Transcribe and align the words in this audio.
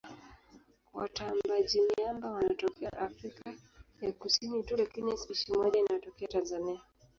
Watambaaji-miamba 0.93 2.31
wanatokea 2.31 2.93
Afrika 2.93 3.53
ya 4.01 4.11
Kusini 4.13 4.63
tu 4.63 4.77
lakini 4.77 5.17
spishi 5.17 5.53
moja 5.53 5.79
inatokea 5.79 6.27
Tanzania. 6.27 6.81